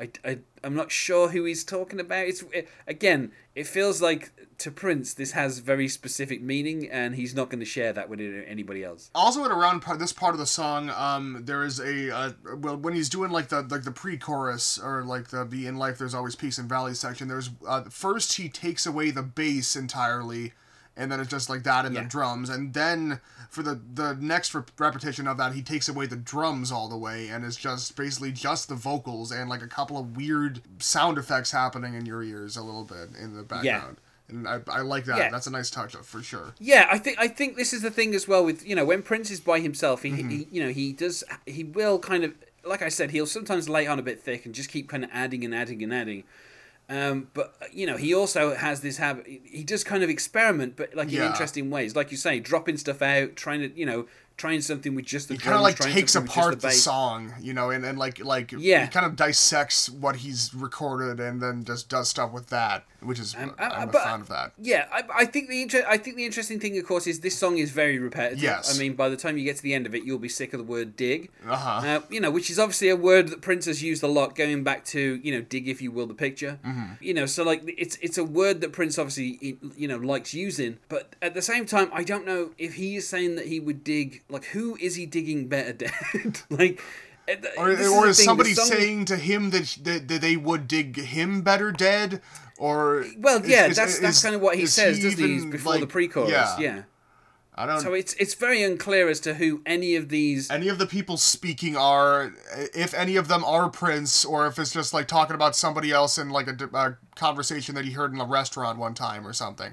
I, 0.00 0.10
I, 0.24 0.38
I'm 0.62 0.74
not 0.74 0.90
sure 0.90 1.28
who 1.28 1.44
he's 1.44 1.64
talking 1.64 2.00
about. 2.00 2.26
It's 2.26 2.42
it, 2.52 2.68
again, 2.86 3.32
it 3.54 3.66
feels 3.66 4.02
like 4.02 4.32
to 4.58 4.70
Prince 4.70 5.14
this 5.14 5.32
has 5.32 5.58
very 5.58 5.88
specific 5.88 6.42
meaning, 6.42 6.88
and 6.90 7.14
he's 7.14 7.34
not 7.34 7.50
going 7.50 7.60
to 7.60 7.66
share 7.66 7.92
that 7.92 8.08
with 8.08 8.20
anybody 8.20 8.84
else. 8.84 9.10
also 9.14 9.44
at 9.44 9.50
around 9.50 9.80
part, 9.80 9.98
this 9.98 10.12
part 10.12 10.34
of 10.34 10.38
the 10.38 10.46
song 10.46 10.90
um 10.90 11.42
there 11.44 11.64
is 11.64 11.80
a 11.80 12.14
uh, 12.14 12.32
well 12.58 12.76
when 12.76 12.94
he's 12.94 13.08
doing 13.08 13.30
like 13.30 13.48
the 13.48 13.62
like 13.62 13.84
the 13.84 13.90
pre-chorus 13.90 14.78
or 14.78 15.02
like 15.04 15.28
the 15.28 15.44
"Be 15.44 15.66
in 15.66 15.76
life 15.76 15.98
there's 15.98 16.14
always 16.14 16.36
peace 16.36 16.58
and 16.58 16.68
valleys 16.68 17.00
section 17.00 17.28
there's 17.28 17.50
uh, 17.66 17.82
first 17.90 18.34
he 18.34 18.48
takes 18.48 18.86
away 18.86 19.10
the 19.10 19.22
bass 19.22 19.76
entirely 19.76 20.52
and 20.96 21.10
then 21.10 21.18
it's 21.20 21.30
just 21.30 21.48
like 21.50 21.62
that 21.64 21.84
and 21.84 21.94
Yeah. 21.94 22.02
the 22.02 22.08
drums 22.08 22.48
and 22.48 22.72
then 22.74 23.20
for 23.50 23.62
the 23.62 23.80
the 23.94 24.14
next 24.20 24.54
rep- 24.54 24.70
repetition 24.78 25.26
of 25.28 25.36
that 25.38 25.52
he 25.54 25.62
takes 25.62 25.88
away 25.88 26.06
the 26.06 26.16
drums 26.16 26.70
all 26.72 26.88
the 26.88 26.96
way 26.96 27.28
and 27.28 27.44
it's 27.44 27.56
just 27.56 27.96
basically 27.96 28.32
just 28.32 28.68
the 28.68 28.74
vocals 28.74 29.30
and 29.32 29.48
like 29.50 29.62
a 29.62 29.66
couple 29.68 29.98
of 29.98 30.16
weird 30.16 30.60
sound 30.78 31.18
effects 31.18 31.50
happening 31.52 31.94
in 31.94 32.06
your 32.06 32.22
ears 32.22 32.56
a 32.56 32.62
little 32.62 32.84
bit 32.84 33.08
in 33.20 33.36
the 33.36 33.42
background 33.42 33.96
and 34.28 34.48
I, 34.48 34.60
I 34.68 34.80
like 34.80 35.04
that 35.04 35.18
Yeah. 35.18 35.30
that's 35.30 35.46
a 35.46 35.50
nice 35.50 35.70
touch 35.70 35.94
for 35.96 36.22
sure 36.22 36.54
Yeah, 36.58 36.88
I 36.90 36.98
think 36.98 37.18
I 37.18 37.28
think 37.28 37.56
this 37.56 37.72
is 37.72 37.82
the 37.82 37.90
thing 37.90 38.14
as 38.14 38.26
well 38.26 38.44
with 38.44 38.66
you 38.66 38.74
know 38.74 38.84
when 38.84 39.02
Prince 39.02 39.30
is 39.30 39.40
by 39.40 39.60
himself, 39.60 40.02
he, 40.02 40.10
Mm-hmm. 40.10 40.28
he 40.30 40.48
you 40.50 40.62
know 40.64 40.70
he 40.70 40.92
does 40.92 41.22
he 41.46 41.62
will 41.64 41.98
kind 41.98 42.24
of 42.24 42.32
like 42.64 42.80
I 42.82 42.88
said 42.88 43.10
he'll 43.10 43.26
sometimes 43.26 43.68
lay 43.68 43.86
on 43.86 43.98
a 43.98 44.02
bit 44.02 44.20
thick 44.20 44.46
and 44.46 44.54
just 44.54 44.70
keep 44.70 44.88
kind 44.88 45.04
of 45.04 45.10
adding 45.12 45.44
and 45.44 45.54
adding 45.54 45.82
and 45.82 45.92
adding. 45.92 46.24
Um, 46.88 47.28
but 47.32 47.54
you 47.72 47.86
know 47.86 47.96
he 47.96 48.12
also 48.14 48.54
has 48.54 48.80
this 48.82 48.98
habit. 48.98 49.26
He 49.26 49.64
does 49.64 49.84
kind 49.84 50.02
of 50.02 50.10
experiment, 50.10 50.76
but 50.76 50.94
like 50.94 51.08
in 51.08 51.14
Yeah. 51.14 51.26
interesting 51.26 51.70
ways, 51.70 51.96
like 51.96 52.10
you 52.10 52.16
say, 52.18 52.40
dropping 52.40 52.76
stuff 52.76 53.00
out, 53.00 53.36
trying 53.36 53.60
to 53.60 53.78
you 53.78 53.86
know 53.86 54.06
trying 54.36 54.60
something 54.60 54.94
with 54.94 55.04
just 55.04 55.28
the 55.28 55.34
he 55.34 55.40
kind 55.40 55.56
of 55.56 55.62
like 55.62 55.78
takes 55.78 56.14
apart 56.14 56.54
just 56.54 56.62
the, 56.62 56.70
song, 56.72 57.32
you 57.40 57.54
know, 57.54 57.70
and, 57.70 57.84
and 57.84 57.98
like 57.98 58.24
like 58.24 58.52
Yeah. 58.56 58.82
he 58.82 58.88
kind 58.90 59.06
of 59.06 59.14
dissects 59.16 59.88
what 59.88 60.16
he's 60.16 60.52
recorded 60.54 61.20
and 61.20 61.40
then 61.40 61.64
just 61.64 61.88
does 61.88 62.08
stuff 62.08 62.32
with 62.32 62.48
that, 62.48 62.84
which 63.00 63.20
is 63.20 63.34
Um, 63.36 63.54
I'm 63.58 63.88
uh, 63.88 63.92
a 63.92 63.92
fan 63.92 64.20
of 64.22 64.28
that. 64.28 64.52
Yeah, 64.58 64.86
I, 64.92 65.02
I 65.18 65.24
think 65.24 65.48
the 65.48 65.62
inter- 65.62 65.86
I 65.88 65.98
think 65.98 66.16
the 66.16 66.24
interesting 66.24 66.58
thing, 66.58 66.76
of 66.78 66.86
course, 66.86 67.06
is 67.06 67.20
this 67.20 67.38
song 67.38 67.58
is 67.58 67.70
very 67.70 67.98
repetitive. 67.98 68.42
Yes. 68.42 68.74
I 68.74 68.78
mean, 68.78 68.94
by 68.94 69.08
the 69.08 69.16
time 69.16 69.38
you 69.38 69.44
get 69.44 69.56
to 69.56 69.62
the 69.62 69.74
end 69.74 69.86
of 69.86 69.94
it, 69.94 70.04
you'll 70.04 70.18
be 70.18 70.28
sick 70.28 70.52
of 70.52 70.58
the 70.58 70.64
word 70.64 70.96
dig. 70.96 71.30
Uh-huh. 71.48 71.86
Uh, 71.86 72.00
you 72.10 72.20
know, 72.20 72.30
which 72.30 72.50
is 72.50 72.58
obviously 72.58 72.88
a 72.88 72.96
word 72.96 73.28
that 73.28 73.40
Prince 73.40 73.66
has 73.66 73.82
used 73.82 74.02
a 74.02 74.08
lot, 74.08 74.34
going 74.34 74.64
back 74.64 74.84
to 74.86 75.20
you 75.22 75.32
know, 75.32 75.42
dig 75.42 75.68
if 75.68 75.80
you 75.80 75.92
will 75.92 76.06
the 76.06 76.14
picture. 76.14 76.58
Mm-hmm. 76.66 76.94
You 77.00 77.14
know, 77.14 77.26
so 77.26 77.44
like 77.44 77.62
it's 77.78 77.96
it's 78.02 78.18
a 78.18 78.24
word 78.24 78.60
that 78.62 78.72
Prince 78.72 78.98
obviously 78.98 79.58
you 79.76 79.86
know 79.86 79.96
likes 79.96 80.34
using, 80.34 80.78
but 80.88 81.14
at 81.22 81.34
the 81.34 81.42
same 81.42 81.66
time, 81.66 81.88
I 81.92 82.02
don't 82.02 82.26
know 82.26 82.50
if 82.58 82.74
he 82.74 82.96
is 82.96 83.06
saying 83.06 83.36
that 83.36 83.46
he 83.46 83.60
would 83.60 83.84
dig. 83.84 84.22
Like, 84.28 84.44
who 84.46 84.76
is 84.80 84.94
he 84.96 85.06
digging 85.06 85.48
better 85.48 85.72
dead? 85.84 86.40
like. 86.50 86.80
uh, 87.28 87.34
Or, 87.56 87.70
or 87.70 88.06
is 88.08 88.22
somebody 88.24 88.54
song- 88.54 88.66
saying 88.66 89.04
to 89.06 89.16
him 89.16 89.50
that, 89.50 89.76
that 89.82 90.08
that 90.08 90.20
they 90.20 90.36
would 90.36 90.66
dig 90.68 90.96
him 90.98 91.42
better 91.42 91.72
dead? 91.72 92.20
Or 92.58 93.04
Well, 93.18 93.44
yeah, 93.46 93.66
is- 93.66 93.76
that's 93.76 93.98
that's 93.98 94.18
is- 94.18 94.22
kind 94.22 94.34
of 94.34 94.40
what 94.40 94.56
he 94.56 94.66
says, 94.66 94.98
doesn't 95.00 95.18
he? 95.18 95.46
Before 95.46 95.78
the 95.78 95.86
pre-chorus, 95.86 96.30
yeah. 96.30 96.56
yeah. 96.58 96.82
I 97.56 97.66
don't. 97.66 97.80
So 97.80 97.92
it's 97.94 98.14
it's 98.14 98.34
very 98.34 98.62
unclear 98.64 99.08
as 99.08 99.20
to 99.20 99.34
who 99.34 99.62
any 99.64 99.94
of 99.94 100.08
these. 100.08 100.50
any 100.50 100.68
of 100.68 100.78
the 100.78 100.86
people 100.86 101.16
speaking 101.16 101.76
are, 101.76 102.32
if 102.74 102.92
any 102.94 103.14
of 103.16 103.28
them 103.28 103.44
are 103.44 103.68
Prince, 103.70 104.24
or 104.24 104.46
if 104.48 104.58
it's 104.58 104.72
just 104.72 104.92
like 104.92 105.06
talking 105.06 105.34
about 105.36 105.54
somebody 105.54 105.92
else 105.92 106.18
in 106.18 106.30
like 106.30 106.48
a 106.48 106.98
conversation 107.14 107.74
that 107.76 107.84
he 107.84 107.92
heard 107.92 108.12
in 108.12 108.20
a 108.20 108.24
restaurant 108.24 108.78
one 108.78 108.94
time 108.94 109.24
or 109.26 109.32
something. 109.32 109.72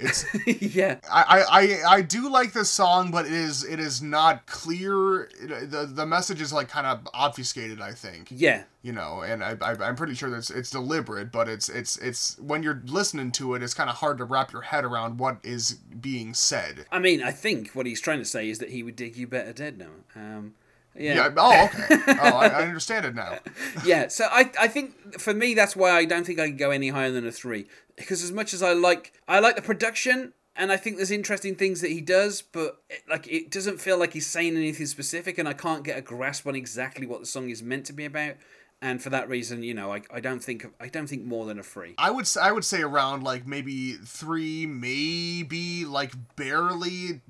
It's 0.00 0.24
yeah, 0.74 0.98
I, 1.10 1.42
I 1.50 1.96
I 1.96 2.00
do 2.02 2.30
like 2.30 2.52
this 2.52 2.70
song, 2.70 3.10
but 3.10 3.26
it 3.26 3.32
is 3.32 3.64
it 3.64 3.78
is 3.78 4.00
not 4.02 4.46
clear. 4.46 5.22
It- 5.24 5.70
the 5.70 5.86
The 5.86 6.06
message 6.06 6.40
is 6.40 6.52
like 6.52 6.68
kind 6.68 6.86
of 6.86 7.06
obfuscated. 7.14 7.80
I 7.80 7.92
think 7.92 8.28
yeah, 8.30 8.62
you 8.82 8.92
know, 8.92 9.20
and 9.20 9.44
I, 9.44 9.56
I 9.60 9.72
I'm 9.72 9.96
pretty 9.96 10.14
sure 10.14 10.30
that 10.30 10.38
it's, 10.38 10.50
it's 10.50 10.70
deliberate, 10.70 11.30
but 11.30 11.48
it's 11.48 11.68
it's 11.68 11.96
it's 11.98 12.38
when 12.38 12.62
you're 12.62 12.82
listening 12.86 13.30
to 13.32 13.54
it, 13.54 13.62
it's 13.62 13.74
kind 13.74 13.90
of 13.90 13.96
hard 13.96 14.18
to 14.18 14.24
wrap 14.24 14.52
your 14.52 14.62
head 14.62 14.84
around 14.84 15.18
what 15.18 15.36
is 15.42 15.74
being 16.00 16.32
said. 16.34 16.86
I 16.90 16.98
mean, 16.98 17.22
I 17.22 17.30
think 17.30 17.72
what 17.72 17.86
he's 17.86 18.00
trying 18.00 18.20
to 18.20 18.24
say 18.24 18.48
is 18.48 18.58
that 18.60 18.70
he 18.70 18.82
would 18.82 18.96
dig 18.96 19.16
you 19.16 19.26
better 19.26 19.52
dead 19.52 19.76
now. 19.78 19.90
Um, 20.16 20.54
yeah. 20.96 21.14
Yeah. 21.14 21.30
Oh, 21.36 21.64
okay. 21.64 21.96
oh, 22.20 22.36
I, 22.36 22.46
I 22.48 22.62
understand 22.62 23.06
it 23.06 23.14
now. 23.14 23.38
yeah, 23.84 24.08
so 24.08 24.26
I 24.30 24.50
I 24.60 24.68
think 24.68 25.20
for 25.20 25.34
me 25.34 25.54
that's 25.54 25.76
why 25.76 25.90
I 25.90 26.04
don't 26.04 26.24
think 26.24 26.38
I 26.40 26.48
can 26.48 26.56
go 26.56 26.70
any 26.70 26.88
higher 26.88 27.10
than 27.10 27.26
a 27.26 27.32
three 27.32 27.66
because 27.96 28.22
as 28.22 28.32
much 28.32 28.54
as 28.54 28.62
I 28.62 28.72
like 28.72 29.12
I 29.28 29.38
like 29.40 29.56
the 29.56 29.62
production 29.62 30.32
and 30.56 30.70
I 30.70 30.76
think 30.76 30.96
there's 30.96 31.10
interesting 31.10 31.54
things 31.54 31.80
that 31.80 31.90
he 31.90 32.00
does, 32.00 32.42
but 32.42 32.82
it, 32.90 33.02
like 33.08 33.26
it 33.28 33.50
doesn't 33.50 33.80
feel 33.80 33.98
like 33.98 34.12
he's 34.12 34.26
saying 34.26 34.56
anything 34.56 34.86
specific, 34.86 35.38
and 35.38 35.48
I 35.48 35.52
can't 35.52 35.84
get 35.84 35.96
a 35.96 36.02
grasp 36.02 36.46
on 36.46 36.54
exactly 36.54 37.06
what 37.06 37.20
the 37.20 37.26
song 37.26 37.50
is 37.50 37.62
meant 37.62 37.86
to 37.86 37.92
be 37.92 38.04
about. 38.04 38.34
And 38.82 39.02
for 39.02 39.10
that 39.10 39.28
reason, 39.28 39.62
you 39.62 39.74
know, 39.74 39.92
I, 39.92 40.02
I 40.12 40.20
don't 40.20 40.42
think 40.42 40.66
I 40.80 40.88
don't 40.88 41.06
think 41.06 41.24
more 41.24 41.46
than 41.46 41.58
a 41.58 41.62
three. 41.62 41.94
I 41.98 42.10
would 42.10 42.28
I 42.40 42.50
would 42.52 42.64
say 42.64 42.82
around 42.82 43.22
like 43.22 43.46
maybe 43.46 43.92
three, 43.92 44.66
maybe 44.66 45.84
like 45.84 46.12
barely 46.36 47.20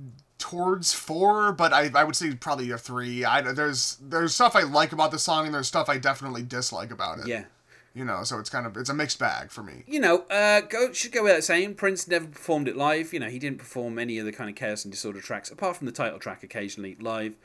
towards 0.40 0.92
four, 0.92 1.52
but 1.52 1.72
I, 1.72 1.90
I 1.94 2.02
would 2.02 2.16
say 2.16 2.34
probably 2.34 2.70
a 2.70 2.78
three. 2.78 3.24
I 3.24 3.40
there's 3.40 3.98
there's 4.00 4.34
stuff 4.34 4.56
I 4.56 4.62
like 4.62 4.92
about 4.92 5.12
the 5.12 5.18
song 5.18 5.46
and 5.46 5.54
there's 5.54 5.68
stuff 5.68 5.88
I 5.88 5.98
definitely 5.98 6.42
dislike 6.42 6.90
about 6.90 7.20
it. 7.20 7.28
Yeah. 7.28 7.44
You 7.94 8.04
know, 8.04 8.22
so 8.22 8.38
it's 8.38 8.50
kind 8.50 8.66
of 8.66 8.76
it's 8.76 8.88
a 8.88 8.94
mixed 8.94 9.18
bag 9.18 9.50
for 9.50 9.62
me. 9.62 9.84
you 9.86 10.00
know, 10.00 10.22
uh, 10.30 10.62
go 10.62 10.92
should 10.92 11.12
go 11.12 11.22
without 11.24 11.44
saying. 11.44 11.74
Prince 11.74 12.08
never 12.08 12.26
performed 12.26 12.68
it 12.68 12.76
live. 12.76 13.12
You 13.12 13.20
know, 13.20 13.28
he 13.28 13.38
didn't 13.38 13.58
perform 13.58 13.98
any 13.98 14.18
of 14.18 14.26
the 14.26 14.32
kind 14.32 14.48
of 14.48 14.56
chaos 14.56 14.84
and 14.84 14.92
disorder 14.92 15.20
tracks 15.20 15.50
apart 15.50 15.76
from 15.76 15.86
the 15.86 15.92
title 15.92 16.18
track 16.18 16.42
occasionally 16.42 16.96
live. 17.00 17.36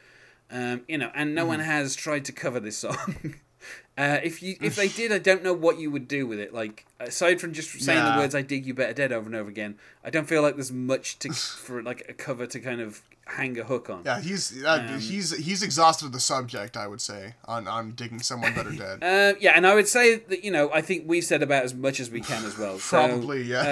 Um, 0.49 0.83
you 0.87 0.97
know, 0.97 1.11
and 1.15 1.33
no 1.33 1.45
one 1.45 1.59
has 1.59 1.95
tried 1.95 2.25
to 2.25 2.31
cover 2.31 2.59
this 2.59 2.77
song. 2.77 3.35
uh, 3.97 4.19
if 4.23 4.41
you 4.43 4.55
if 4.61 4.75
they 4.75 4.87
did, 5.01 5.11
I 5.11 5.19
don't 5.19 5.43
know 5.43 5.53
what 5.53 5.79
you 5.79 5.91
would 5.91 6.07
do 6.07 6.25
with 6.27 6.39
it. 6.39 6.53
Like 6.53 6.85
aside 6.99 7.39
from 7.41 7.53
just 7.53 7.71
saying 7.81 7.97
Yeah. 7.99 8.15
the 8.15 8.21
words 8.21 8.35
"I 8.35 8.41
dig 8.41 8.65
you 8.65 8.73
better 8.73 8.93
dead" 8.93 9.11
over 9.11 9.25
and 9.27 9.35
over 9.35 9.49
again, 9.49 9.75
I 10.03 10.09
don't 10.09 10.27
feel 10.27 10.41
like 10.41 10.55
there's 10.55 10.71
much 10.71 11.19
to 11.19 11.33
for 11.33 11.81
like 11.81 12.05
a 12.09 12.13
cover 12.13 12.45
to 12.47 12.59
kind 12.59 12.81
of 12.81 13.01
hang 13.27 13.57
a 13.59 13.63
hook 13.63 13.89
on. 13.89 14.03
Yeah, 14.05 14.21
he's 14.21 14.63
uh, 14.63 14.97
he's 14.99 15.35
he's 15.35 15.63
exhausted 15.63 16.13
the 16.13 16.19
subject. 16.19 16.77
I 16.77 16.85
would 16.87 17.01
say 17.01 17.33
on 17.45 17.67
on 17.67 17.93
digging 17.93 18.19
someone 18.19 18.53
better 18.53 18.71
dead. 18.85 19.03
Uh, 19.03 19.35
yeah, 19.39 19.53
and 19.55 19.65
I 19.65 19.73
would 19.73 19.87
say 19.87 20.17
that 20.17 20.43
you 20.43 20.51
know 20.51 20.71
I 20.71 20.81
think 20.81 21.05
we've 21.07 21.23
said 21.23 21.41
about 21.41 21.63
as 21.63 21.73
much 21.73 21.99
as 21.99 22.11
we 22.11 22.21
can 22.21 22.45
as 22.45 22.57
well. 22.57 22.77
So, 22.85 23.07
Probably, 23.07 23.41
yes. 23.41 23.65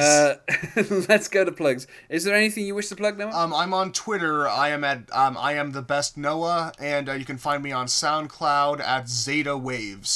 Uh, 0.75 0.84
let's 1.10 1.27
go 1.27 1.46
to 1.46 1.51
plugs. 1.51 1.86
Is 2.10 2.24
there 2.24 2.36
anything 2.36 2.65
you 2.65 2.74
wish 2.74 2.88
to 2.89 2.96
plug, 2.96 3.18
Noah? 3.20 3.32
Um, 3.32 3.53
I'm 3.53 3.74
on 3.75 3.92
Twitter. 3.92 4.48
I 4.48 4.70
am 4.70 4.84
at 4.84 5.03
um, 5.13 5.38
I 5.39 5.53
am 5.53 5.72
the 5.72 5.84
best 5.84 6.18
Noah, 6.18 6.72
and 6.80 7.08
uh, 7.08 7.13
you 7.13 7.25
can 7.25 7.38
find 7.38 7.62
me 7.62 7.72
on 7.72 7.86
SoundCloud 7.86 8.80
at 8.82 9.08
Zeta 9.08 9.56
Waves, 9.56 10.12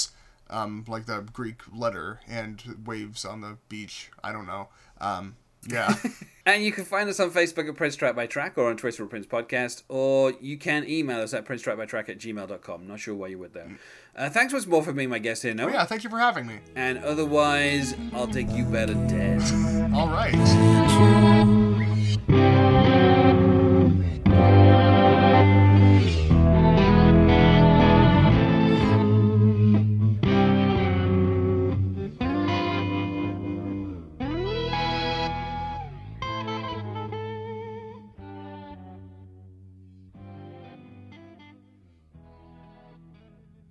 um, 0.49 0.85
like 0.87 1.05
the 1.05 1.21
Greek 1.33 1.61
letter 1.73 2.19
and 2.27 2.61
waves 2.85 3.25
on 3.25 3.41
the 3.41 3.57
beach. 3.69 4.11
I 4.23 4.31
don't 4.31 4.47
know. 4.47 4.69
Um, 4.99 5.35
yeah. 5.67 5.95
And 6.47 6.63
you 6.63 6.71
can 6.71 6.85
find 6.85 7.09
us 7.09 7.19
on 7.19 7.29
Facebook 7.31 7.67
at 7.67 7.75
Prince 7.75 7.97
Track 7.97 8.15
by 8.15 8.25
Track 8.25 8.57
or 8.57 8.69
on 8.69 8.77
Twitter 8.77 9.03
at 9.03 9.09
Prince 9.09 9.25
Podcast, 9.25 9.83
or 9.89 10.31
you 10.39 10.57
can 10.57 10.89
email 10.89 11.19
us 11.19 11.33
at 11.33 11.43
princetrackbytrack 11.43 12.07
at 12.07 12.19
gmail.com. 12.19 12.87
Not 12.87 13.01
sure 13.01 13.15
why 13.15 13.27
you 13.27 13.39
would 13.39 13.53
though. 13.53 13.71
Uh, 14.15 14.29
thanks 14.29 14.53
once 14.53 14.65
more 14.65 14.81
for 14.81 14.93
being 14.93 15.09
my 15.09 15.19
guest 15.19 15.43
here, 15.43 15.53
Noah. 15.53 15.67
Oh, 15.67 15.73
yeah. 15.73 15.83
Thank 15.83 16.05
you 16.05 16.09
for 16.09 16.19
having 16.19 16.47
me. 16.47 16.59
And 16.77 16.99
otherwise, 16.99 17.95
I'll 18.13 18.27
take 18.27 18.49
you 18.51 18.63
better 18.63 18.93
dead. 18.93 19.41
All 19.93 20.07
right. 20.07 20.33